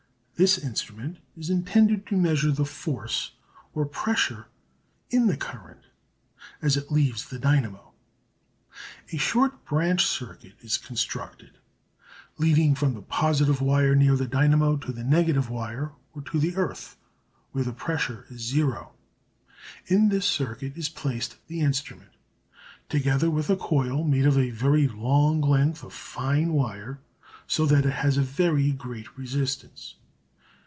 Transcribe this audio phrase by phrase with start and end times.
[0.37, 3.33] This instrument is intended to measure the force
[3.75, 4.47] or pressure
[5.11, 5.81] in the current
[6.63, 7.93] as it leaves the dynamo.
[9.13, 11.59] A short branch circuit is constructed,
[12.39, 16.55] leading from the positive wire near the dynamo to the negative wire, or to the
[16.55, 16.97] earth,
[17.51, 18.93] where the pressure is zero.
[19.85, 22.13] In this circuit is placed the instrument,
[22.89, 26.99] together with a coil made of a very long length of fine wire
[27.45, 29.97] so that it has a very great resistance.